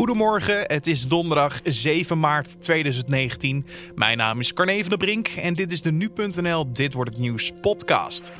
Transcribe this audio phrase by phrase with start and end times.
[0.00, 3.66] Goedemorgen, het is donderdag 7 maart 2019.
[3.94, 7.18] Mijn naam is Carne van der Brink en dit is de Nu.nl Dit Wordt Het
[7.18, 8.32] Nieuws podcast.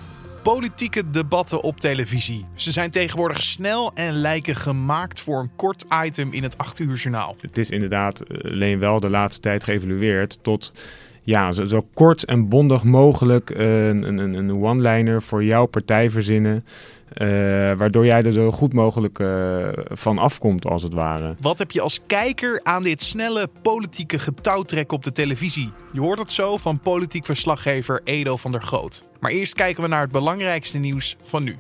[0.42, 2.44] Politieke debatten op televisie.
[2.54, 6.94] Ze zijn tegenwoordig snel en lijken gemaakt voor een kort item in het 8 uur
[6.94, 7.36] journaal.
[7.40, 10.72] Het is inderdaad eh, alleen wel de laatste tijd geëvalueerd tot
[11.22, 16.64] ja, zo, kort en bondig mogelijk een, een, een one-liner voor jouw partij verzinnen.
[17.16, 17.28] Uh,
[17.76, 21.34] waardoor jij er zo goed mogelijk uh, van afkomt, als het ware.
[21.40, 25.70] Wat heb je als kijker aan dit snelle politieke getouwtrek op de televisie?
[25.92, 29.08] Je hoort het zo van politiek verslaggever Edo van der Goot.
[29.20, 31.56] Maar eerst kijken we naar het belangrijkste nieuws van nu.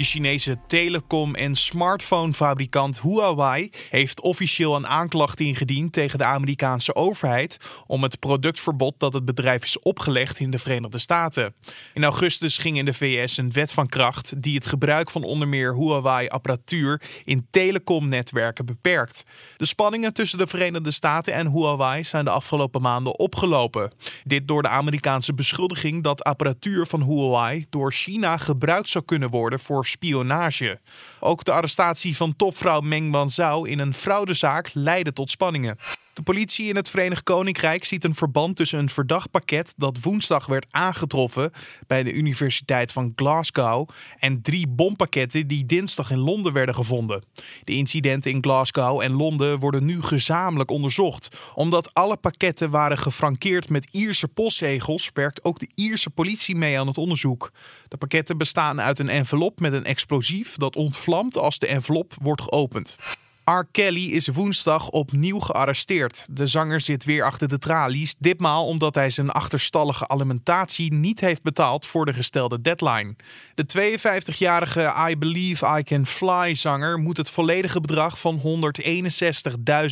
[0.00, 7.56] De Chinese telecom- en smartphonefabrikant Huawei heeft officieel een aanklacht ingediend tegen de Amerikaanse overheid
[7.86, 11.54] om het productverbod dat het bedrijf is opgelegd in de Verenigde Staten.
[11.94, 15.48] In augustus ging in de VS een wet van kracht die het gebruik van onder
[15.48, 19.24] meer Huawei-apparatuur in telecomnetwerken beperkt.
[19.56, 23.92] De spanningen tussen de Verenigde Staten en Huawei zijn de afgelopen maanden opgelopen.
[24.24, 29.60] Dit door de Amerikaanse beschuldiging dat apparatuur van Huawei door China gebruikt zou kunnen worden
[29.60, 30.80] voor spionage.
[31.20, 35.78] Ook de arrestatie van topvrouw Meng Wanzhou in een fraudezaak leidde tot spanningen.
[36.12, 40.46] De politie in het Verenigd Koninkrijk ziet een verband tussen een verdacht pakket dat woensdag
[40.46, 41.50] werd aangetroffen
[41.86, 47.22] bij de Universiteit van Glasgow en drie bompakketten die dinsdag in Londen werden gevonden.
[47.64, 51.36] De incidenten in Glasgow en Londen worden nu gezamenlijk onderzocht.
[51.54, 56.86] Omdat alle pakketten waren gefrankeerd met Ierse postzegels, werkt ook de Ierse politie mee aan
[56.86, 57.52] het onderzoek.
[57.88, 62.42] De pakketten bestaan uit een envelop met een explosief dat ontvlamt als de envelop wordt
[62.42, 62.96] geopend.
[63.44, 63.64] R.
[63.70, 66.26] Kelly is woensdag opnieuw gearresteerd.
[66.30, 71.42] De zanger zit weer achter de tralies, ditmaal omdat hij zijn achterstallige alimentatie niet heeft
[71.42, 73.16] betaald voor de gestelde deadline.
[73.54, 78.40] De 52-jarige I Believe I Can Fly zanger moet het volledige bedrag van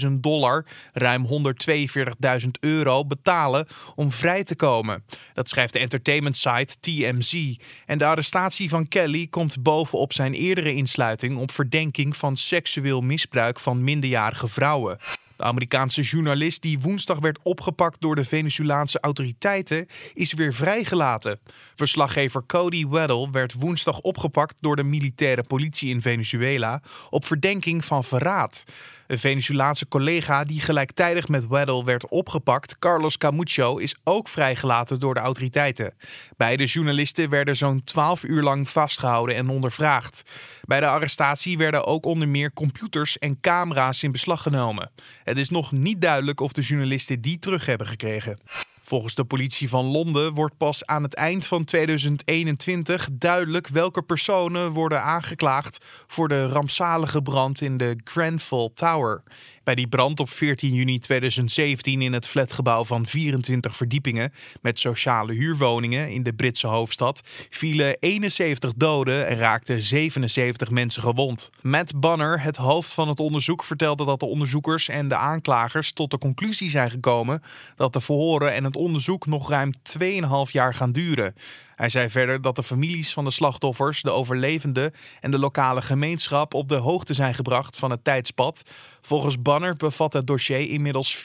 [0.07, 5.05] 161.000 dollar, ruim 142.000 euro, betalen om vrij te komen.
[5.33, 7.55] Dat schrijft de entertainment site TMZ.
[7.87, 13.37] En de arrestatie van Kelly komt bovenop zijn eerdere insluiting op verdenking van seksueel misbruik
[13.47, 14.99] van minderjarige vrouwen.
[15.39, 21.39] De Amerikaanse journalist die woensdag werd opgepakt door de Venezolaanse autoriteiten is weer vrijgelaten.
[21.75, 28.05] Verslaggever Cody Weddle werd woensdag opgepakt door de militaire politie in Venezuela op verdenking van
[28.05, 28.65] verraad.
[29.07, 35.15] Een Venezolaanse collega die gelijktijdig met Weddle werd opgepakt, Carlos Camucho, is ook vrijgelaten door
[35.15, 35.95] de autoriteiten.
[36.37, 40.23] Beide journalisten werden zo'n 12 uur lang vastgehouden en ondervraagd.
[40.69, 44.91] Bij de arrestatie werden ook onder meer computers en camera's in beslag genomen.
[45.25, 48.39] Het is nog niet duidelijk of de journalisten die terug hebben gekregen.
[48.83, 54.71] Volgens de politie van Londen wordt pas aan het eind van 2021 duidelijk welke personen
[54.71, 59.23] worden aangeklaagd voor de rampzalige brand in de Grenfell Tower.
[59.69, 65.33] Bij die brand op 14 juni 2017 in het flatgebouw van 24 verdiepingen met sociale
[65.33, 71.51] huurwoningen in de Britse hoofdstad vielen 71 doden en raakten 77 mensen gewond.
[71.61, 76.11] Matt Banner, het hoofd van het onderzoek, vertelde dat de onderzoekers en de aanklagers tot
[76.11, 77.43] de conclusie zijn gekomen
[77.77, 81.35] dat de verhoren en het onderzoek nog ruim 2,5 jaar gaan duren.
[81.79, 86.55] Hij zei verder dat de families van de slachtoffers, de overlevenden en de lokale gemeenschap
[86.55, 88.63] op de hoogte zijn gebracht van het tijdspad.
[89.01, 91.17] Volgens Banner bevat het dossier inmiddels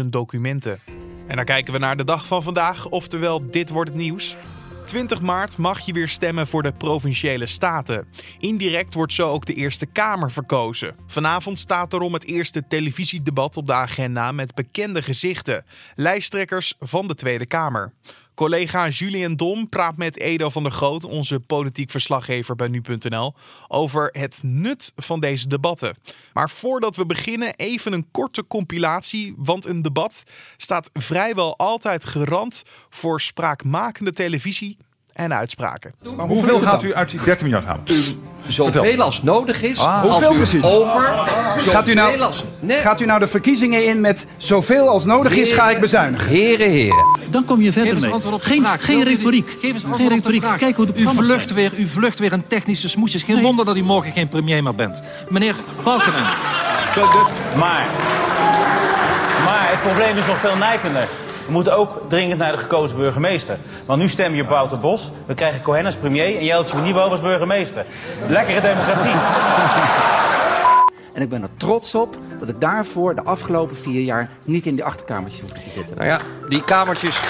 [0.00, 0.78] 476.000 documenten.
[1.26, 4.36] En dan kijken we naar de dag van vandaag, oftewel dit wordt het nieuws.
[4.84, 8.08] 20 maart mag je weer stemmen voor de provinciale staten.
[8.38, 10.96] Indirect wordt zo ook de Eerste Kamer verkozen.
[11.06, 15.64] Vanavond staat erom het eerste televisiedebat op de agenda met bekende gezichten,
[15.94, 17.92] lijsttrekkers van de Tweede Kamer.
[18.34, 23.34] Collega Julien Dom praat met Edo van der Groot, onze politiek verslaggever bij nu.nl,
[23.68, 25.96] over het nut van deze debatten.
[26.32, 30.22] Maar voordat we beginnen, even een korte compilatie, want een debat
[30.56, 34.76] staat vrijwel altijd garant voor spraakmakende televisie
[35.14, 35.94] en uitspraken.
[36.16, 37.84] Maar hoeveel gaat u uit die 13 miljard halen?
[38.46, 39.78] Zoveel als nodig is.
[39.78, 40.02] Ah.
[40.02, 40.62] als Hoeveel u precies?
[40.64, 41.02] over.
[41.56, 45.04] Gaat u, nou, zoveel als- nee, gaat u nou de verkiezingen in met zoveel als
[45.04, 46.28] nodig is, ga ik bezuinigen?
[46.28, 47.06] Heren, heren.
[47.30, 48.10] Dan kom je verder mee.
[48.10, 49.56] antwoord op de geen geen retoriek.
[49.60, 50.44] Geef eens geen retoriek.
[50.58, 51.54] Kijk hoe de u vlucht, zijn.
[51.54, 53.22] weer, u vlucht weer een technische smoesjes.
[53.22, 53.44] Geen Nee.
[53.44, 55.00] wonder dat u morgen geen premier meer bent.
[55.28, 55.54] Meneer
[55.84, 56.28] Balkenende.
[57.58, 57.84] Maar,
[59.44, 61.08] maar het probleem is nog veel nijpender.
[61.46, 63.56] We moeten ook dringend naar de gekozen burgemeester.
[63.86, 67.10] Want nu stem je op Wouter Bos, we krijgen Cohen als premier en Jeltje Nieuwhof
[67.10, 67.84] als burgemeester.
[68.28, 69.12] Lekkere democratie.
[71.12, 74.74] En ik ben er trots op dat ik daarvoor de afgelopen vier jaar niet in
[74.74, 75.96] die achterkamertjes hoef te zitten.
[75.96, 76.18] Nou ja,
[76.48, 77.20] die kamertjes.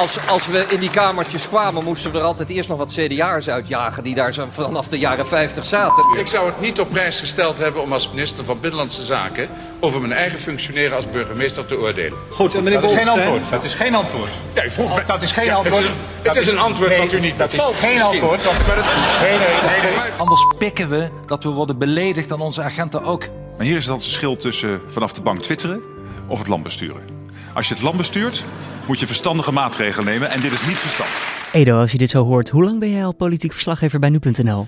[0.00, 3.48] Als, als we in die kamertjes kwamen, moesten we er altijd eerst nog wat CDA'ers
[3.48, 6.04] uitjagen die daar zo vanaf de jaren 50 zaten.
[6.18, 9.48] Ik zou het niet op prijs gesteld hebben om als minister van Binnenlandse Zaken
[9.80, 12.18] over mijn eigen functioneren als burgemeester te oordelen.
[12.30, 13.50] Goed, en meneer Dat is geen antwoord.
[13.50, 14.30] Dat is geen antwoord.
[14.52, 15.82] Ja, u vroeg Dat is geen Ja, antwoord.
[15.82, 18.44] Het is een, het is een antwoord Nee, dat u niet dat is geen antwoord.
[18.66, 18.84] Maar dat-
[19.20, 19.38] Nee, nee,
[19.82, 20.10] nee, nee.
[20.16, 23.28] Anders pikken we dat we worden beledigd aan onze agenten ook.
[23.56, 25.82] Maar hier is dan het verschil tussen vanaf de bank twitteren
[26.28, 27.19] of het land besturen.
[27.54, 28.44] Als je het land bestuurt,
[28.86, 30.30] moet je verstandige maatregelen nemen.
[30.30, 31.50] En dit is niet verstandig.
[31.52, 34.66] Edo, als je dit zo hoort, hoe lang ben jij al politiek verslaggever bij nu.nl?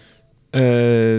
[0.50, 0.62] Eh,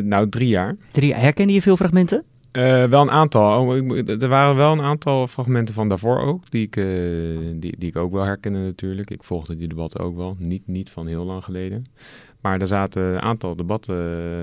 [0.03, 0.75] nou, drie jaar.
[0.91, 2.23] Drie, herkende je veel fragmenten?
[2.51, 3.67] Eh, wel een aantal.
[3.67, 6.83] Oh, er waren wel een aantal fragmenten van daarvoor ook, die ik, eh,
[7.55, 9.09] die, die ik ook wel herkende natuurlijk.
[9.11, 11.85] Ik volgde die debatten ook wel, niet, niet van heel lang geleden.
[12.43, 13.95] Maar er zaten een aantal debatten,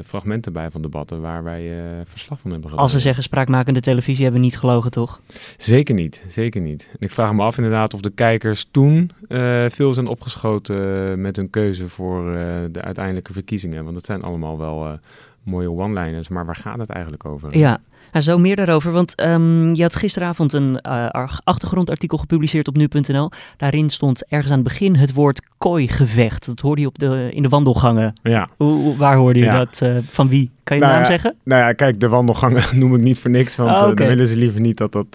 [0.07, 2.85] fragmenten bij van debatten waar wij eh, verslag van hebben gedaan.
[2.85, 5.21] Als we zeggen spraakmakende televisie hebben we niet gelogen, toch?
[5.57, 6.89] Zeker niet, zeker niet.
[6.91, 11.37] En ik vraag me af inderdaad of de kijkers toen eh, veel zijn opgeschoten met
[11.37, 13.83] hun keuze voor eh, de uiteindelijke verkiezingen.
[13.83, 14.99] Want dat zijn allemaal wel
[15.43, 17.59] mooie one-liners, maar waar gaat het eigenlijk over?
[17.59, 17.81] Ja,
[18.13, 18.93] nou, zo meer daarover.
[18.93, 23.31] Want ehm, je had gisteravond een eh, ar- achtergrondartikel gepubliceerd op nu.nl.
[23.57, 26.47] Daarin stond ergens aan het begin het woord kooigevecht.
[26.47, 28.13] Dat hoorde je op de, in de wandelgangen.
[28.23, 28.49] Ja.
[28.97, 29.59] Waar hoorde je Ja.
[29.59, 29.81] dat?
[29.83, 30.51] eh, van wie?
[30.65, 31.37] Kan je de Nou naam ja, zeggen?
[31.45, 34.27] Nou ja, kijk, de wandelgangen noem ik niet voor niks, want Ah, eh, dan willen
[34.27, 35.13] ze liever niet dat dat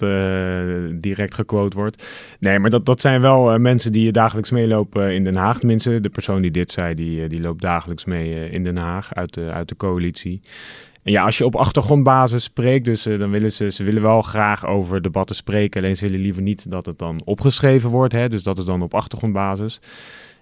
[1.00, 2.04] direct gequote wordt.
[2.40, 5.58] Nee, maar dat, dat zijn wel mensen die dagelijks meelopen in Den Haag.
[5.58, 9.34] Tenminste, de persoon die dit zei, die, die loopt dagelijks mee in Den Haag uit
[9.34, 10.40] de, uit de coalitie.
[11.08, 14.66] Ja, als je op achtergrondbasis spreekt, dus eh, dan willen ze, ze willen wel graag
[14.66, 18.42] over debatten spreken, alleen ze willen liever niet dat het dan opgeschreven wordt, hè, dus
[18.42, 19.80] dat is dan op achtergrondbasis.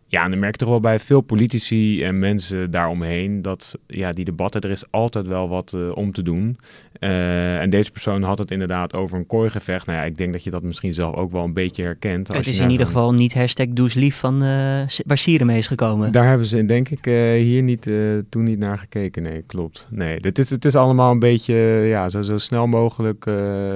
[0.06, 4.12] Ja, en dan merk je toch wel bij veel politici en mensen daaromheen dat ja,
[4.12, 6.58] die debatten, er is altijd wel wat eh, om te doen.
[6.92, 9.86] Eh, en deze persoon had het inderdaad over een kooigevecht.
[9.86, 12.28] Nou ja, ik denk dat je dat misschien zelf ook wel een beetje herkent.
[12.28, 14.42] als Het is in ieder geval niet hashtag Lief van
[14.86, 16.12] S- waar Sieren mee is gekomen.
[16.12, 17.04] Daar hebben ze denk ik
[17.40, 17.90] hier niet,
[18.28, 19.22] toen niet naar gekeken.
[19.22, 19.88] Nee, klopt.
[19.90, 21.54] Nee, dit is, het is allemaal een beetje
[21.86, 23.26] ja, zo, zo snel mogelijk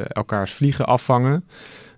[0.08, 1.44] elkaars vliegen afvangen.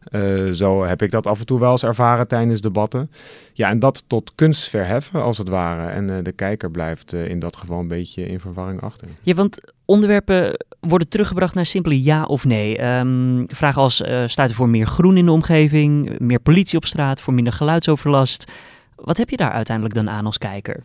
[0.05, 3.11] Eh, zo heb ik dat af en toe wel eens ervaren tijdens debatten.
[3.53, 5.91] Ja, en dat tot kunst verheffen als het ware.
[5.91, 9.09] En eh, de kijker blijft eh, in dat geval een beetje in verwarring achter.
[9.23, 12.79] Ja, want onderwerpen worden teruggebracht naar simpele ja of nee.
[12.79, 17.21] Ehm, vragen als, staat er voor meer groen in de omgeving, meer politie op straat,
[17.21, 18.53] voor minder geluidsoverlast?
[18.95, 20.83] Wat heb je daar uiteindelijk dan aan als kijker?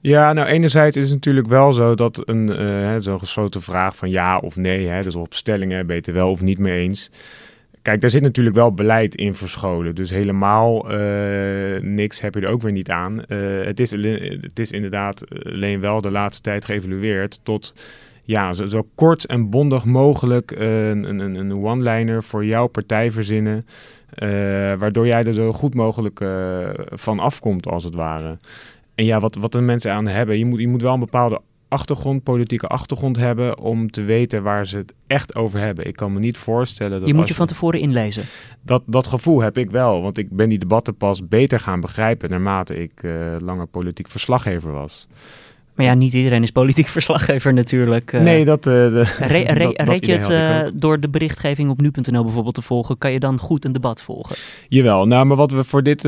[0.00, 4.38] Ja, nou enerzijds is het natuurlijk wel zo dat een zo'n gesloten vraag van ja
[4.38, 7.10] of nee, hè, dus op stellingen ben je het er wel of niet mee eens.
[7.84, 9.94] Kijk, daar zit natuurlijk wel beleid in verscholen.
[9.94, 13.24] Dus helemaal eh, niks heb je er ook weer niet aan.
[13.24, 13.90] Eh, het, is,
[14.40, 17.74] het is inderdaad alleen wel de laatste tijd geëvalueerd tot
[18.22, 23.10] ja, zo, zo kort en bondig mogelijk eh, een, een, een one-liner voor jouw partij
[23.10, 23.66] verzinnen.
[24.78, 26.24] waardoor jij er zo goed mogelijk
[26.92, 28.36] van afkomt, als het ware.
[28.94, 31.40] En ja, wat, wat de mensen aan hebben, je moet, je moet wel een bepaalde
[31.74, 35.86] achtergrond, politieke achtergrond hebben om te weten waar ze het echt over hebben.
[35.86, 38.24] Ik kan me niet voorstellen dat Je moet je van tevoren inlezen.
[38.62, 42.30] dat, dat gevoel heb ik wel, want ik ben die debatten pas beter gaan begrijpen
[42.30, 45.06] naarmate ik eh, langer politiek verslaggever was.
[45.74, 48.12] Maar ja, niet iedereen is politiek verslaggever natuurlijk.
[48.12, 48.20] eh.
[48.20, 48.66] nee, dat...
[48.66, 52.22] eh, de, Re- re- dat- dat reed je het eh, door de berichtgeving op nu.nl
[52.24, 52.98] bijvoorbeeld te volgen?
[52.98, 54.36] Kan je dan goed een debat volgen?
[54.68, 56.02] Jawel, nou, maar wat we voor dit,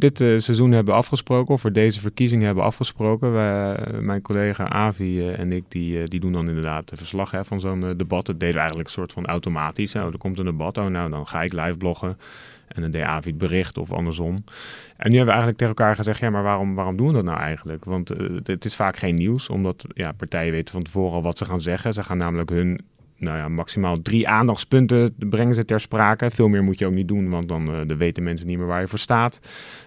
[0.00, 5.52] dit seizoen hebben afgesproken, of voor deze verkiezing hebben afgesproken, wij, mijn collega Avi en
[5.52, 8.26] ik, die, die doen dan inderdaad de verslag hè, van zo'n debat.
[8.26, 9.92] Dat deden we eigenlijk een soort van automatisch.
[9.92, 10.00] hè.
[10.00, 12.16] Oh, er komt een debat, oh nou, dan ga ik live bloggen.
[12.68, 14.44] En Avi het bericht of andersom.
[14.96, 17.24] En nu hebben we eigenlijk tegen elkaar gezegd, ja, maar waarom, waarom doen we dat
[17.24, 17.84] nou eigenlijk?
[17.84, 21.38] Want eh, het is vaak geen nieuws, omdat ja, partijen weten van tevoren al wat
[21.38, 21.94] ze gaan zeggen.
[21.94, 22.80] Ze gaan namelijk hun
[23.18, 26.30] nou ja, maximaal drie aandachtspunten brengen ze ter sprake.
[26.30, 28.80] Veel meer moet je ook niet doen, want dan, dan weten mensen niet meer waar
[28.80, 29.40] je voor staat.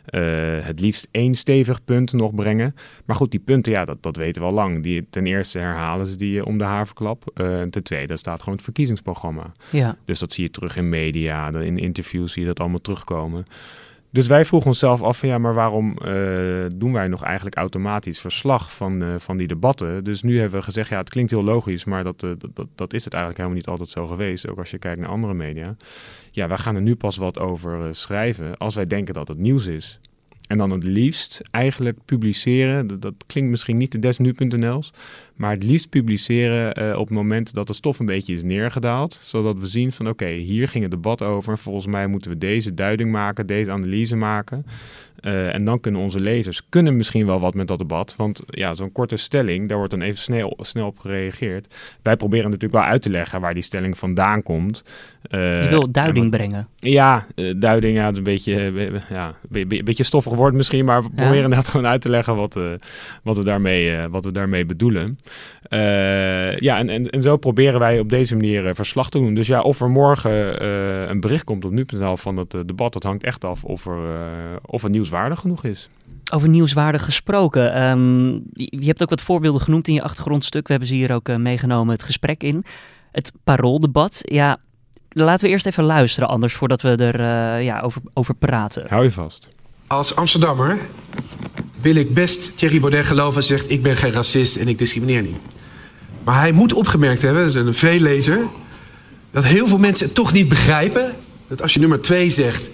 [0.05, 0.21] Eh,
[0.59, 2.75] het liefst één stevig punt nog brengen.
[3.05, 4.83] Maar goed, die punten, ja, dat, dat weten we al lang.
[4.83, 7.31] Die, ten eerste herhalen ze die eh, om de haverklap.
[7.33, 9.51] Eh, en ten tweede, daar staat gewoon het verkiezingsprogramma.
[9.69, 9.97] Ja.
[10.05, 13.45] Dus dat zie je terug in media, dan in interviews zie je dat allemaal terugkomen.
[14.11, 16.13] Dus wij vroegen onszelf af van ja, maar waarom eh,
[16.75, 20.03] doen wij nog eigenlijk automatisch verslag van, eh, van die debatten?
[20.03, 22.67] Dus nu hebben we gezegd, ja, het klinkt heel logisch, maar dat, eh, dat, dat,
[22.75, 24.49] dat is het eigenlijk helemaal niet altijd zo geweest.
[24.49, 25.75] Ook als je kijkt naar andere media.
[26.31, 29.65] Ja, wij gaan er nu pas wat over schrijven als wij denken dat het nieuws
[29.65, 29.99] is.
[30.47, 34.91] En dan het liefst eigenlijk publiceren, dat, dat klinkt misschien niet de desnu.nl's,
[35.41, 39.19] Maar het liefst publiceren eh, op het moment dat de stof een beetje is neergedaald.
[39.21, 41.57] Zodat we zien van oké, hier ging het debat over.
[41.57, 44.65] Volgens mij moeten we deze duiding maken, deze analyse maken.
[45.21, 48.15] Uh, en dan kunnen onze lezers kunnen misschien wel wat met dat debat.
[48.17, 51.75] Want ja, zo'n korte stelling, daar wordt dan even snel, snel op gereageerd.
[52.01, 54.83] Wij proberen natuurlijk wel uit te leggen waar die stelling vandaan komt.
[55.31, 56.67] Uh, Je wil duiding brengen.
[56.75, 57.25] Ja,
[57.57, 59.35] duiding, ja, een beetje, ja,
[59.83, 60.85] beetje stoffig woord misschien.
[60.85, 61.23] Maar we ja.
[61.23, 62.59] proberen net gewoon uit te leggen wat,
[63.23, 65.17] wat, we, daarmee, wat we daarmee bedoelen.
[66.59, 69.33] Ja, en, en, en zo proberen wij op deze manier verslag te doen.
[69.33, 70.63] Dus ja, of er morgen
[71.09, 73.97] een bericht komt op nu.nl van het debat, dat hangt echt af of, er,
[74.65, 75.89] of het nieuws nieuwswaardig genoeg is.
[76.33, 77.81] Over nieuwswaardig gesproken.
[77.83, 80.65] Um, je hebt ook wat voorbeelden genoemd in je achtergrondstuk.
[80.65, 82.63] We hebben ze hier ook uh, meegenomen het gesprek in.
[83.11, 84.21] Het parooldebat.
[84.23, 84.57] Ja,
[85.09, 88.85] laten we eerst even luisteren anders voordat we er uh, ja, over, over praten.
[88.89, 89.49] Hou je vast.
[89.87, 90.77] Als Amsterdammer
[91.81, 93.71] wil ik best Thierry Baudet geloven en zegt...
[93.71, 95.37] ik ben geen racist en ik discrimineer niet.
[96.23, 98.39] Maar hij moet opgemerkt hebben, dat is een veellezer...
[99.31, 101.15] dat heel veel mensen het toch niet begrijpen...
[101.47, 102.69] dat als je nummer twee zegt...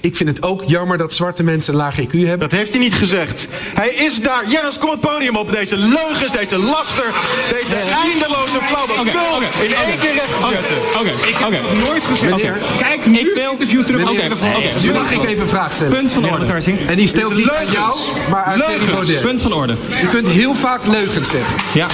[0.00, 2.38] Ik vind het ook jammer dat zwarte mensen een laag IQ hebben.
[2.38, 3.48] Dat heeft hij niet gezegd.
[3.52, 4.50] Hij is daar.
[4.50, 5.52] Jens, kom het podium op.
[5.52, 7.14] Deze leugens, deze laster,
[7.50, 10.05] deze eindeloze flauwekul okay, okay, in één keer recht te
[10.52, 10.76] zetten.
[11.00, 12.42] Oké, ik heb nooit gezegd.
[12.76, 14.02] Kijk nu ik wil interview terug.
[14.02, 15.92] Oké, okay, nu mag ik even een vraag stellen.
[15.92, 16.62] Punt van orde.
[16.86, 17.94] En die stelt niet aan jou,
[18.30, 19.20] maar aan Thierry Baudet.
[19.20, 19.74] Punt van orde.
[20.00, 21.56] Je kunt heel vaak leugens zeggen.
[21.74, 21.86] Ja.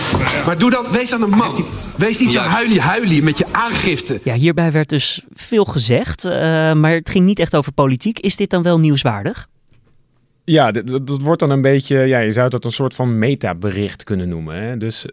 [0.47, 1.64] Maar doe dan, wees dan een man.
[1.97, 4.21] Wees niet zo huilie-huilie met je aangifte.
[4.23, 6.32] Ja, hierbij werd dus veel gezegd, uh,
[6.73, 8.18] maar het ging niet echt over politiek.
[8.18, 9.49] Is dit dan wel nieuwswaardig?
[10.44, 14.04] Ja, dat, dat, wordt dan een beetje, ja, je zou dat een soort van metabericht
[14.04, 14.56] kunnen noemen.
[14.56, 14.76] Hè?
[14.76, 15.12] Dus uh,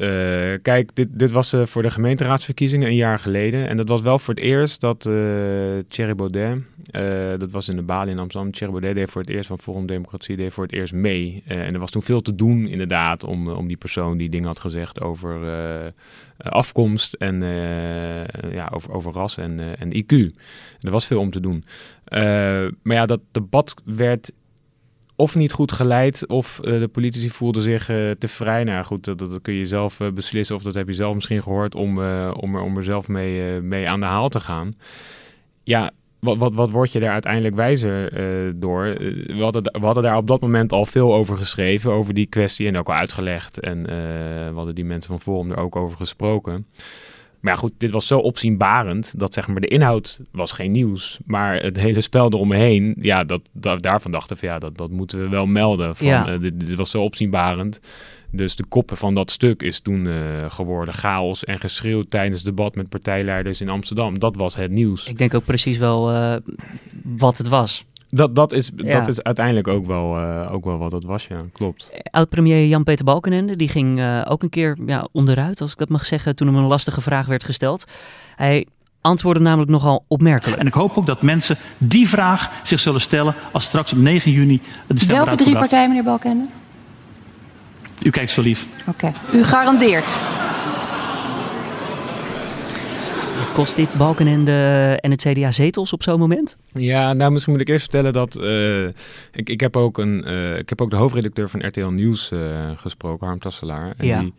[0.62, 3.68] kijk, dit, dit was uh, voor de gemeenteraadsverkiezingen een jaar geleden.
[3.68, 5.14] En dat was wel voor het eerst dat uh,
[5.88, 6.58] Thierry Baudet,
[7.40, 9.86] dat was in de Bali in Amsterdam, Thierry Baudet deed voor het eerst van Forum
[9.86, 11.44] Democratie, deed voor het eerst mee.
[11.46, 14.60] en er was toen veel te doen inderdaad om, om die persoon die dingen had
[14.60, 15.40] gezegd over
[16.38, 17.42] afkomst en
[18.52, 20.36] ja, over, over ras en, en IQ.
[20.82, 21.64] Er was veel om te doen.
[22.82, 24.32] maar ja, dat debat werd
[25.20, 28.64] of niet goed geleid, of uh, de politici voelden zich uh, te vrij.
[28.64, 31.44] Nou goed, dat, dat kun je zelf uh, beslissen, of dat heb je zelf misschien
[31.44, 31.98] gehoord, om,
[32.32, 34.72] om, er, om er zelf mee, mee aan de haal te gaan.
[35.64, 38.12] Ja, wat, wat, wat word je daar uiteindelijk wijzer
[38.60, 38.84] door?
[38.84, 42.68] we, hadden, we hadden daar op dat moment al veel over geschreven, over die kwestie,
[42.68, 43.60] en ook al uitgelegd.
[43.60, 43.84] En
[44.50, 46.66] we hadden die mensen van Forum er ook over gesproken.
[47.40, 51.18] Maar ja, goed, dit was zo opzienbarend dat zeg maar de inhoud was geen nieuws.
[51.26, 55.20] Maar het hele spel eromheen, ja, dat, dat, daarvan dachten we, ja, dat, dat moeten
[55.20, 55.96] we wel melden.
[55.96, 56.28] Van, Ja.
[56.28, 57.80] eh, dit, dit was zo opzienbarend.
[58.32, 60.14] Dus de koppen van dat stuk is toen eh,
[60.48, 64.20] geworden chaos en geschreeuw tijdens debat met partijleiders in Amsterdam.
[64.20, 65.08] Dat was het nieuws.
[65.08, 66.36] Ik denk ook precies wel eh,
[67.04, 67.86] wat het was.
[68.10, 68.98] Dat, dat, is, Ja.
[68.98, 71.90] dat is uiteindelijk ook wel, eh, ook wel wat het was, ja, klopt.
[72.12, 76.06] Oud-premier Jan-Peter Balkenende, die ging eh, ook een keer ja, onderuit, als ik dat mag
[76.06, 77.86] zeggen, toen hem een lastige vraag werd gesteld.
[78.36, 78.66] Hij
[79.02, 80.62] antwoordde namelijk nogal opmerkelijk.
[80.62, 84.32] En ik hoop ook dat mensen die vraag zich zullen stellen als straks op 9
[84.32, 86.46] juni de stem Welke drie partijen, meneer Balkende?
[88.04, 88.68] U kijkt zo lief.
[88.88, 89.14] Oké.
[89.34, 90.18] U garandeert.
[93.60, 94.52] Kost dit Balkenende
[95.02, 96.58] en het CDA zetels op zo'n moment?
[96.74, 98.86] Ja, nou misschien moet ik eerst vertellen dat eh,
[99.32, 102.40] ik, ik, heb ook een, eh, ik heb ook de hoofdredacteur van RTL Nieuws eh,
[102.76, 103.94] gesproken, Harm Tasselaar.
[103.98, 104.20] En Ja.
[104.20, 104.34] die,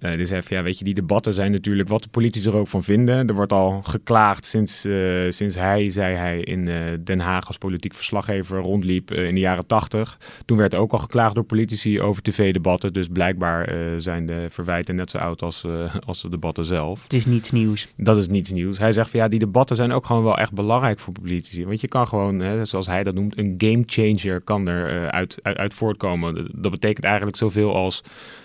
[0.00, 2.56] eh, die zei van, ja, weet je, die debatten zijn natuurlijk wat de politici er
[2.56, 3.28] ook van vinden.
[3.28, 7.58] Er wordt al geklaagd sinds, eh, sinds hij, zei hij, in eh, Den Haag als
[7.58, 10.18] politiek verslaggever rondliep eh, in de jaren tachtig.
[10.44, 12.92] Toen werd er ook al geklaagd door politici over tv-debatten.
[12.92, 17.02] Dus blijkbaar eh, zijn de verwijten net zo oud als, eh, als de debatten zelf.
[17.02, 17.92] Het is niets nieuws.
[17.96, 18.78] Dat is niets nieuws.
[18.78, 21.66] Hij zegt van ja, die debatten zijn ook gewoon wel echt belangrijk voor politici.
[21.66, 25.08] Want je kan gewoon, hè, zoals hij dat noemt, een game changer kan er eh,
[25.08, 26.48] uit, uit, uit voortkomen.
[26.54, 28.02] Dat betekent eigenlijk zoveel als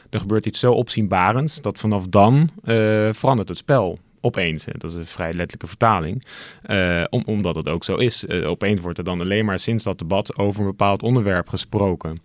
[0.10, 2.76] er gebeurt iets zo opzienbarends dat vanaf dan eh,
[3.12, 3.98] verandert het spel.
[4.22, 6.24] Opeens, dat is een vrij letterlijke vertaling,
[6.62, 8.26] Eh, om, omdat het ook zo is.
[8.26, 12.22] Eh, opeens wordt er dan alleen maar sinds dat debat over een bepaald onderwerp gesproken.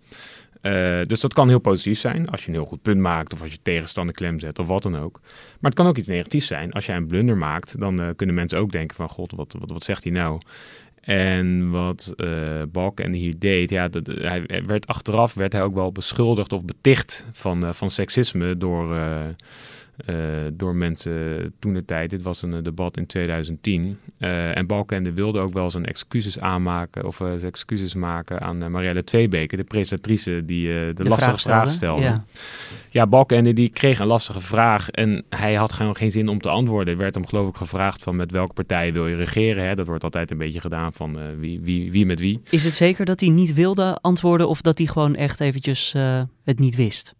[1.07, 3.51] Dus dat kan heel positief zijn als je een heel goed punt maakt of als
[3.51, 5.19] je tegenstander klem zet of wat dan ook.
[5.59, 6.71] Maar het kan ook iets negatiefs zijn.
[6.71, 9.83] Als jij een blunder maakt, dan kunnen mensen ook denken van god, wat, wat, wat
[9.83, 10.39] zegt hij nou?
[11.05, 15.73] En wat eh Balkenende hier deed, ja, dat, hij hij werd achteraf werd hij ook
[15.73, 19.33] wel beschuldigd of beticht van, eh, van seksisme door, eh, eh,
[20.53, 22.09] door mensen toen de tijd.
[22.09, 23.97] Dit was een eh, debat in 2010.
[24.17, 28.63] Eh, en Balkenende wilde ook wel zijn excuses aanmaken of eh, zijn excuses maken aan
[28.63, 32.25] eh, Marielle Tweebeke, de presentatrice die eh, de, lastige vraag vraag stelde, ja.
[32.95, 36.49] Ja, Balkenende die kreeg een lastige vraag en hij had gewoon geen zin om te
[36.49, 36.93] antwoorden.
[36.93, 39.67] Er werd hem geloof ik gevraagd van met welke partij wil je regeren.
[39.67, 39.75] Hè?
[39.75, 42.41] Dat wordt altijd een beetje gedaan van eh, wie, wie, wie met wie.
[42.49, 46.21] Is het zeker dat hij niet wilde antwoorden of dat hij gewoon echt eventjes eh,
[46.43, 47.15] het niet wist?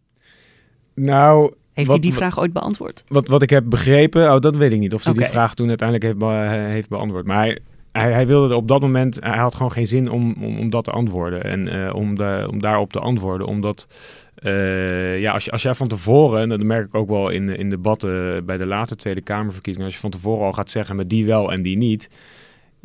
[0.94, 3.04] Nou, Heeft Wat- hij die vraag ooit beantwoord?
[3.08, 4.94] Wat, wat ik heb begrepen, oh, dat weet ik niet.
[4.94, 7.26] Of hij die vraag toen uiteindelijk heeft, be- heeft beantwoord.
[7.26, 7.60] Maar hij,
[7.92, 10.84] hij, hij wilde op dat moment, hij had gewoon geen zin om, om, om dat
[10.84, 11.44] te antwoorden.
[11.44, 13.48] En eh, om, de, om daarop te antwoorden.
[13.48, 13.88] Omdat,
[14.36, 17.50] eh, ja, als, je, als jij van tevoren, en dat merk ik ook wel in,
[17.50, 19.86] in debatten bij de laatste Tweede Kamerverkiezingen.
[19.88, 22.10] Als je van tevoren al gaat zeggen met die wel en die niet.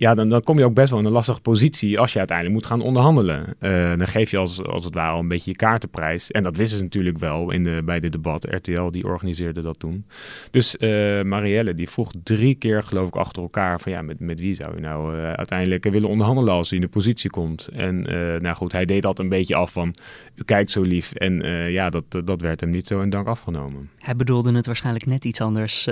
[0.01, 2.57] Ja, dan, dan kom je ook best wel in een lastige positie als je uiteindelijk
[2.57, 3.55] moet gaan onderhandelen.
[3.59, 6.31] Eh, dan geef je als, als het ware een beetje je kaartenprijs.
[6.31, 8.45] En dat wisten ze natuurlijk wel in de, bij dit debat.
[8.45, 10.05] RTL die organiseerde dat toen.
[10.51, 14.41] Dus eh, Marielle die vroeg drie keer geloof ik achter elkaar van ja, met, met
[14.41, 17.69] wie zou je nou eh, uiteindelijk willen onderhandelen als u in de positie komt.
[17.69, 18.03] En
[18.43, 19.95] nou goed, hij deed dat een beetje af van
[20.35, 21.13] u kijkt zo lief.
[21.13, 23.91] En ja, dat, dat werd hem niet zo in dank afgenomen.
[23.99, 25.89] Hij bedoelde het waarschijnlijk net iets anders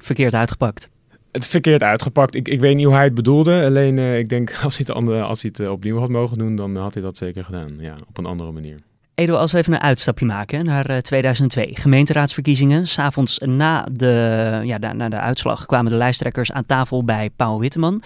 [0.00, 0.90] verkeerd uitgepakt.
[1.36, 2.34] Het verkeerd uitgepakt.
[2.34, 3.64] Ik, ik weet niet hoe hij het bedoelde.
[3.64, 6.38] Alleen eh, ik denk als hij het, andere, als hij het eh, opnieuw had mogen
[6.38, 7.76] doen, dan had hij dat zeker gedaan.
[7.78, 8.78] Ja, op een andere manier.
[9.14, 11.70] Edo, als we even een uitstapje maken naar eh, 2002.
[11.72, 12.86] Gemeenteraadsverkiezingen.
[12.86, 18.02] S'avonds na de, ja, na, de uitslag kwamen de lijsttrekkers aan tafel bij Paul Witteman.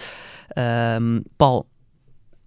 [0.47, 1.65] Ehm, Paul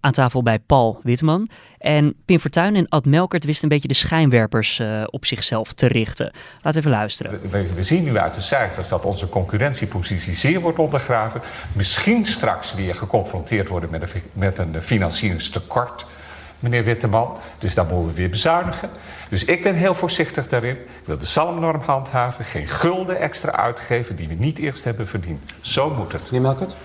[0.05, 1.49] aan tafel bij Paul Witteman.
[1.77, 5.87] En Pim Fortuyn en Ad Melkert wisten een beetje de schijnwerpers eh, op zichzelf te
[5.87, 6.31] richten.
[6.61, 7.39] Laten we even luisteren.
[7.49, 11.41] We, we zien nu uit de cijfers dat onze concurrentiepositie zeer wordt ondergraven.
[11.73, 16.05] Misschien straks weer geconfronteerd worden met een, met een financieringstekort,
[16.59, 17.37] meneer Witteman.
[17.57, 18.89] Dus daar moeten we weer bezuinigen.
[19.29, 20.75] Dus ik ben heel voorzichtig daarin.
[20.75, 25.53] Ik wil de salmnorm handhaven, geen gulden extra uitgeven die we niet eerst hebben verdiend.
[25.61, 26.23] Zo moet het.
[26.31, 26.75] Meneer Melkert?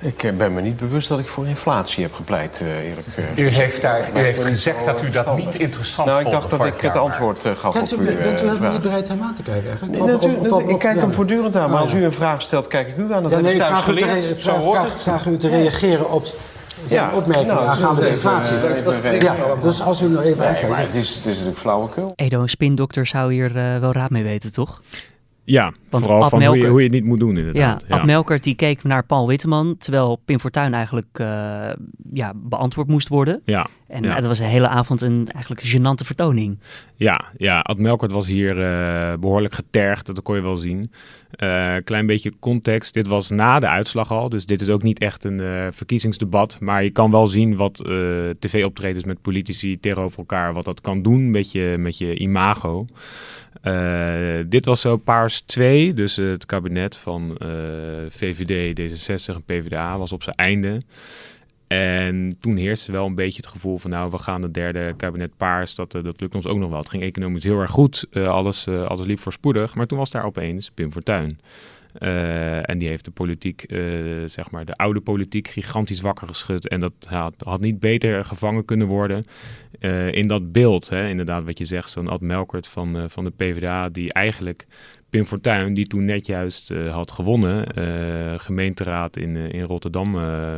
[0.00, 3.24] Ik eh, ben me niet bewust dat ik voor inflatie heb gepleit, eh, eerlijk eh,
[3.24, 3.56] U gezegd.
[3.56, 6.66] heeft, daar, u heeft gezegd dat u dat niet interessant Nou, ik vond dacht dat
[6.66, 9.34] ik het antwoord eh, gaf Kijk, op u uw bent u niet bereid hem aan
[9.34, 9.92] te kijken eigenlijk?
[9.92, 11.00] Nee, Op- op- natuurlijk, op- op- ik kijk ja.
[11.00, 11.66] hem voortdurend aan.
[11.70, 11.98] Maar Oh, als ja.
[11.98, 13.22] u een vraag stelt, kijk ik u aan.
[13.22, 14.22] Dat Ja, heb nee, ik ik thuis vraag, u te geleerd.
[14.42, 15.02] Zo vraag, hoort vraag, het.
[15.02, 16.24] vraag u te reageren op
[16.84, 18.56] zijn Ja, opmerkingen nou, aangaande de inflatie.
[19.22, 20.76] ja, dus als u nou even Nee, aankijkt.
[20.76, 22.12] het is, het is natuurlijk flauwekul.
[22.16, 24.80] Edo, een spindokter zou hier wel raad mee weten, toch?
[25.50, 27.84] Ja, Want vooral van hoe je, hoe je het niet moet doen inderdaad.
[27.88, 31.26] Ja, Ad Melkert die keek naar Paul Witteman, terwijl Pim Fortuyn eigenlijk eh,
[32.12, 33.42] ja, beantwoord moest worden.
[33.44, 34.08] Ja, En ja.
[34.08, 36.58] eh, dat was de hele avond een eigenlijk gênante vertoning.
[36.96, 40.90] Ja, ja, Ad Melkert was hier eh, behoorlijk getergd, dat kon je wel zien.
[41.30, 44.98] Eh, klein beetje context, dit was na de uitslag al, dus dit is ook niet
[44.98, 46.60] echt een eh, verkiezingsdebat.
[46.60, 47.94] Maar je kan wel zien wat eh,
[48.38, 52.84] tv-optredens met politici tegenover elkaar, wat dat kan doen met je, met je imago.
[54.46, 57.36] Dit was zo Paars 2, dus het kabinet van
[58.08, 60.80] VVD, D66 en PvdA was op zijn einde.
[61.68, 65.36] En toen heerste wel een beetje het gevoel van nou, we gaan het derde kabinet
[65.36, 66.78] paars, dat, eh, dat lukt ons ook nog wel.
[66.78, 69.74] Het ging economisch heel erg goed, eh, alles, eh, alles liep voorspoedig.
[69.74, 71.38] Maar toen was daar opeens Pim Fortuyn.
[72.62, 73.64] En die heeft de politiek,
[74.26, 76.68] zeg maar de oude politiek, gigantisch wakker geschud.
[76.68, 76.92] En dat
[77.38, 79.24] had niet beter gevangen kunnen worden
[79.78, 80.88] eh, in dat beeld.
[80.88, 81.08] Hè?
[81.08, 84.66] Inderdaad, wat je zegt, zo'n Ad Melkert van, eh, van de PvdA, die eigenlijk
[85.10, 87.66] Pim Fortuyn, die toen net juist eh, had gewonnen,
[88.40, 90.10] gemeenteraad in, in Rotterdam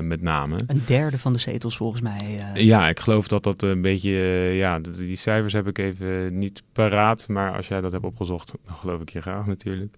[0.06, 0.58] met name.
[0.66, 2.44] Een derde van de zetels volgens mij.
[2.54, 4.10] Ja, ik geloof dat dat een beetje,
[4.54, 8.74] ja, die cijfers heb ik even niet paraat, maar als jij dat hebt opgezocht, dan
[8.74, 9.96] geloof ik je graag natuurlijk.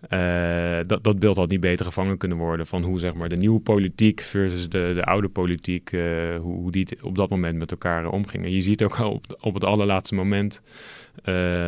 [0.00, 3.36] Eh, dat, dat beeld had niet beter gevangen kunnen worden van hoe zeg maar de
[3.36, 6.00] nieuwe politiek versus de, de oude politiek, eh,
[6.40, 8.50] hoe, hoe die op dat moment met elkaar eh, omgingen.
[8.50, 10.62] Je ziet ook al op, op het allerlaatste moment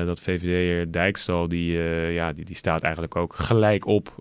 [0.05, 1.73] dat VVD'er Dijkstal, die,
[2.13, 4.15] ja, die, die staat eigenlijk ook gelijk op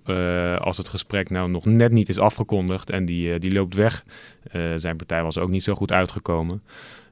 [0.59, 4.05] als het gesprek nou nog net niet is afgekondigd en die, die loopt weg.
[4.75, 6.61] Zijn partij was ook niet zo goed uitgekomen.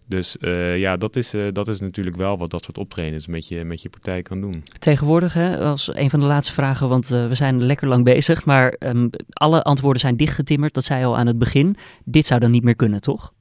[0.07, 3.47] Dus eh, ja, dat is, eh, dat is natuurlijk wel wat dat soort optredens met
[3.47, 4.63] je, met je partij kan doen.
[4.79, 8.45] Tegenwoordig, hè, als een van de laatste vragen, want eh, we zijn lekker lang bezig,
[8.45, 10.73] maar ehm, alle antwoorden zijn dichtgetimmerd.
[10.73, 11.75] Dat zei je al aan het begin.
[12.05, 13.33] Dit zou dan niet meer kunnen, toch?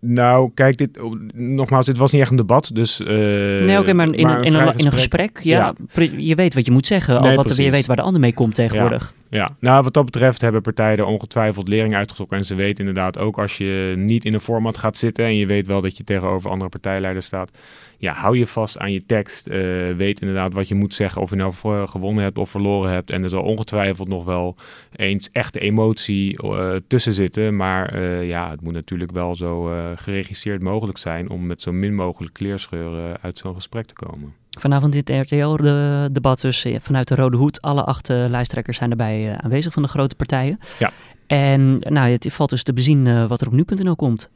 [0.00, 0.98] Nou, kijk, dit,
[1.34, 2.70] nogmaals, dit was niet echt een debat.
[2.74, 5.74] Dus, nee, oké, maar, in, een, in, een, in een gesprek, ja,
[6.16, 8.54] je weet wat je moet zeggen, al wat, je weet waar de ander mee komt
[8.54, 9.14] tegenwoordig.
[9.16, 12.36] Ja, ja, nou wat dat betreft hebben partijen er ongetwijfeld lering uitgetrokken.
[12.36, 15.46] En ze weten inderdaad ook als je niet in een format gaat zitten en je
[15.46, 17.50] weet wel dat je tegenover andere partijleiders staat.
[17.98, 19.46] Ja, hou je vast aan je tekst.
[19.46, 19.58] eh,
[19.96, 23.10] weet inderdaad wat je moet zeggen, of je nou voor- gewonnen hebt of verloren hebt.
[23.10, 24.56] En er zal ongetwijfeld nog wel
[24.96, 27.56] eens echte emotie eh, tussen zitten.
[27.56, 31.72] Maar eh, ja, het moet natuurlijk wel zo eh, geregisseerd mogelijk zijn om met zo
[31.72, 34.41] min mogelijk kleerscheuren uit zo'n gesprek te komen.
[34.58, 37.62] Vanavond dit RTL-debat dus eh, vanuit de Rode Hoed.
[37.62, 40.58] Alle acht eh, lijsttrekkers zijn daarbij eh, aanwezig van de grote partijen.
[40.78, 40.90] Ja.
[41.26, 44.28] En nou, het valt dus te bezien wat er op nu.nl komt.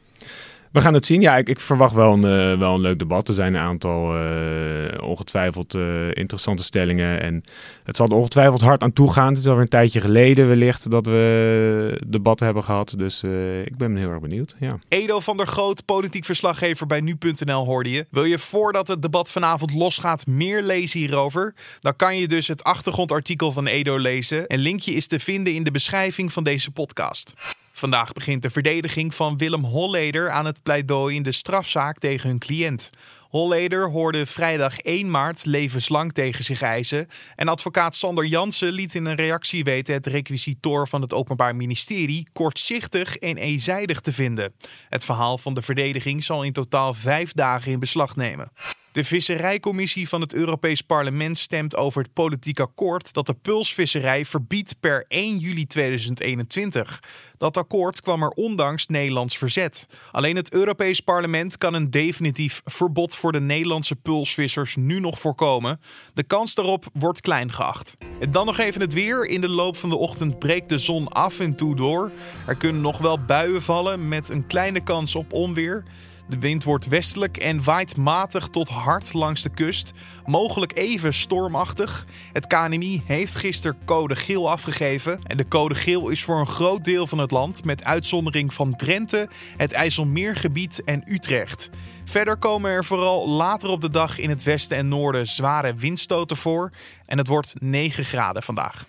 [0.77, 1.21] We gaan het zien.
[1.21, 3.29] Ja, ik, ik verwacht wel een, eh, wel een leuk debat.
[3.29, 7.23] Er zijn een aantal eh, ongetwijfeld eh, interessante stellingen.
[7.23, 7.45] En
[7.85, 9.29] het zal er ongetwijfeld hard aan toe gaan.
[9.29, 12.95] Het is alweer een tijdje geleden wellicht dat we debat hebben gehad.
[12.97, 13.23] Dus
[13.65, 14.55] ik ben heel erg benieuwd.
[14.61, 14.79] Ja.
[14.89, 18.07] Edo van der Groot, politiek verslaggever bij Nu.nl hoorde je.
[18.11, 21.55] Wil je voordat het debat vanavond losgaat meer lezen hierover?
[21.81, 24.45] Dan kan je dus het achtergrondartikel van Edo lezen.
[24.47, 27.35] Een linkje is te vinden in de beschrijving van deze podcast.
[27.77, 32.39] Vandaag begint de verdediging van Willem Holleder aan het pleidooi in de strafzaak tegen hun
[32.39, 32.91] cliënt.
[33.29, 37.09] Holleder hoorde vrijdag 1 maart levenslang tegen zich eisen.
[37.35, 42.29] En advocaat Sander Jansen liet in een reactie weten het requisitoor van het Openbaar Ministerie
[42.33, 44.55] kortzichtig en eenzijdig te vinden.
[44.89, 48.51] Het verhaal van de verdediging zal in totaal vijf dagen in beslag nemen.
[48.97, 54.81] De Visserijcommissie van het Europees Parlement stemt over het politiek akkoord dat de pulsvisserij verbiedt
[54.81, 57.03] per 1 juli 2021.
[57.37, 59.87] Dat akkoord kwam er ondanks Nederlands verzet.
[60.13, 65.81] Alleen het Europees Parlement kan een definitief verbod voor de Nederlandse pulsvissers nu nog voorkomen.
[66.15, 67.97] De kans daarop wordt klein geacht.
[68.21, 69.27] En dan nog even het weer.
[69.27, 72.13] In de loop van de ochtend breekt de zon af en toe door.
[72.47, 75.85] Er kunnen nog wel buien vallen met een kleine kans op onweer.
[76.29, 79.93] De wind wordt westelijk en waait matig tot hard langs de kust,
[80.25, 82.07] mogelijk even stormachtig.
[82.33, 86.85] Het KNMI heeft gisteren code geel afgegeven en de code geel is voor een groot
[86.85, 91.71] deel van het land met uitzondering van Drenthe, het IJsselmeergebied en Utrecht.
[92.05, 96.37] Verder komen er vooral later op de dag in het westen en noorden zware windstoten
[96.37, 96.71] voor
[97.07, 98.85] en het wordt 9 graden vandaag.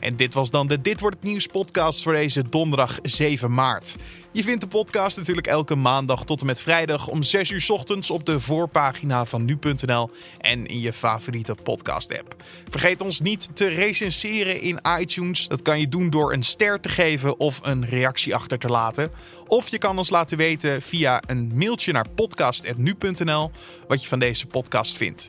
[0.00, 3.96] En dit was dan de Dit Wordt Het Nieuws podcast voor deze donderdag 7 maart.
[4.32, 8.10] Je vindt de podcast natuurlijk elke maandag tot en met vrijdag om 6 uur ochtends
[8.10, 12.36] op de voorpagina van nu.nl en in je favoriete podcast app.
[12.70, 15.48] Vergeet ons niet te recenseren in iTunes.
[15.48, 19.10] Dat kan je doen door een ster te geven of een reactie achter te laten.
[19.46, 23.50] Of je kan ons laten weten via een mailtje naar podcast.nu.nl
[23.88, 25.28] wat je van deze podcast vindt.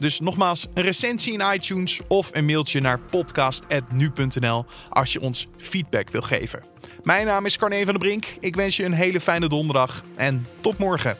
[0.00, 6.10] Dus nogmaals, een recensie in iTunes of een mailtje naar podcast.nu.nl als je ons feedback
[6.10, 6.62] wil geven.
[7.02, 8.24] Mijn naam is Carne van der Brink.
[8.40, 11.16] Ik wens je een hele fijne donderdag en tot morgen.